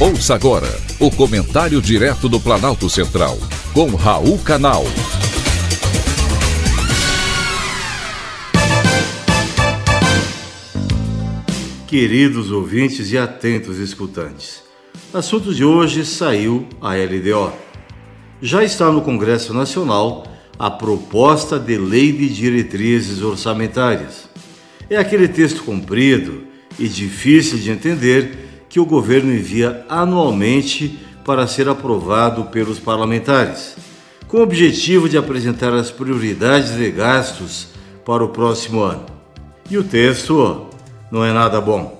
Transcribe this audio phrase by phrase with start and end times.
[0.00, 0.68] Ouça agora
[1.00, 3.36] o comentário direto do Planalto Central,
[3.74, 4.84] com Raul Canal.
[11.88, 14.62] Queridos ouvintes e atentos escutantes,
[15.12, 17.52] assunto de hoje saiu a LDO.
[18.40, 20.24] Já está no Congresso Nacional
[20.56, 24.28] a proposta de Lei de Diretrizes Orçamentárias.
[24.88, 26.44] É aquele texto comprido
[26.78, 33.76] e difícil de entender que o governo envia anualmente para ser aprovado pelos parlamentares,
[34.26, 37.68] com o objetivo de apresentar as prioridades de gastos
[38.04, 39.04] para o próximo ano.
[39.70, 40.66] E o texto
[41.10, 41.98] não é nada bom.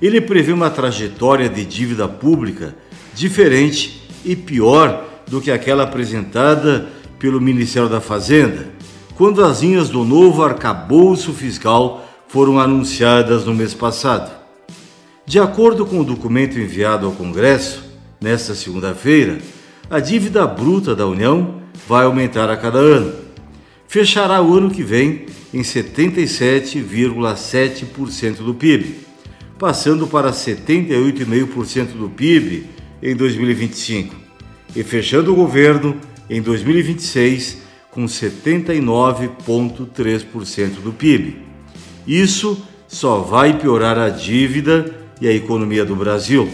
[0.00, 2.74] Ele prevê uma trajetória de dívida pública
[3.14, 8.68] diferente e pior do que aquela apresentada pelo Ministério da Fazenda,
[9.16, 14.45] quando as linhas do novo arcabouço fiscal foram anunciadas no mês passado.
[15.26, 17.82] De acordo com o documento enviado ao Congresso,
[18.20, 19.38] nesta segunda-feira,
[19.90, 23.12] a dívida bruta da União vai aumentar a cada ano.
[23.88, 28.98] Fechará o ano que vem em 77,7% do PIB,
[29.58, 32.66] passando para 78,5% do PIB
[33.02, 34.14] em 2025
[34.76, 35.96] e fechando o governo
[36.30, 41.38] em 2026 com 79,3% do PIB.
[42.06, 46.48] Isso só vai piorar a dívida e a economia do Brasil.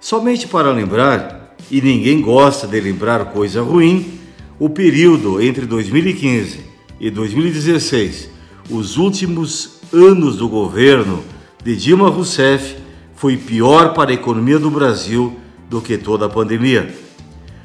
[0.00, 4.20] Somente para lembrar, e ninguém gosta de lembrar coisa ruim,
[4.58, 6.60] o período entre 2015
[7.00, 8.30] e 2016,
[8.70, 11.22] os últimos anos do governo
[11.62, 12.76] de Dilma Rousseff,
[13.14, 15.36] foi pior para a economia do Brasil
[15.70, 16.94] do que toda a pandemia.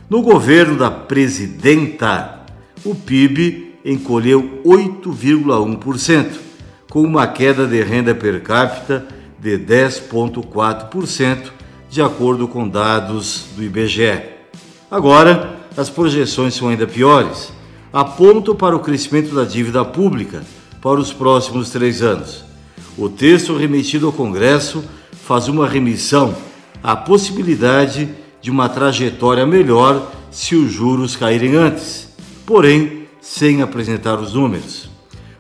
[0.10, 2.46] No governo da presidenta,
[2.84, 6.28] o PIB encolheu 8,1%,
[6.90, 11.52] com uma queda de renda per capita de 10,4%,
[11.90, 14.22] de acordo com dados do IBGE.
[14.92, 17.52] Agora, as projeções são ainda piores.
[17.92, 20.44] Apontam para o crescimento da dívida pública
[20.82, 22.44] para os próximos três anos.
[22.98, 24.84] O texto remetido ao Congresso
[25.26, 26.36] faz uma remissão
[26.84, 28.10] à possibilidade
[28.42, 32.10] de uma trajetória melhor se os juros caírem antes,
[32.46, 34.90] porém sem apresentar os números.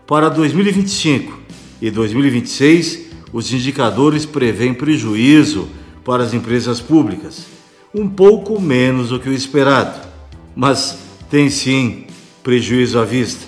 [0.06, 1.40] Para 2025
[1.81, 5.68] e 2026, os indicadores prevêem prejuízo
[6.04, 7.46] para as empresas públicas,
[7.94, 10.08] um pouco menos do que o esperado,
[10.56, 10.98] mas
[11.30, 12.06] tem sim
[12.44, 13.46] prejuízo à vista.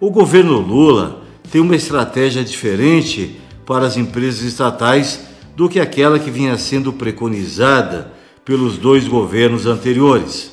[0.00, 5.20] O governo Lula tem uma estratégia diferente para as empresas estatais
[5.54, 8.12] do que aquela que vinha sendo preconizada
[8.44, 10.52] pelos dois governos anteriores.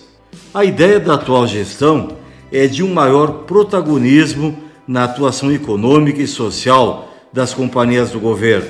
[0.54, 2.18] A ideia da atual gestão
[2.52, 8.70] é de um maior protagonismo na atuação econômica e social das companhias do governo.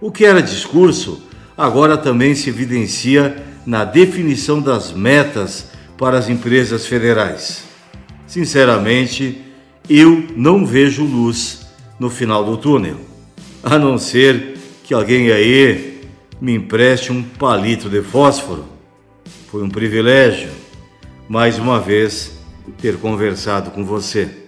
[0.00, 1.22] O que era discurso
[1.56, 7.64] agora também se evidencia na definição das metas para as empresas federais.
[8.26, 9.42] Sinceramente,
[9.90, 11.66] eu não vejo luz
[11.98, 12.98] no final do túnel,
[13.62, 16.02] a não ser que alguém aí
[16.40, 18.64] me empreste um palito de fósforo.
[19.50, 20.50] Foi um privilégio,
[21.28, 22.38] mais uma vez,
[22.80, 24.47] ter conversado com você.